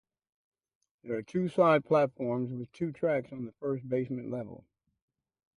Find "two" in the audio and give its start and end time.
1.21-1.47, 2.71-2.91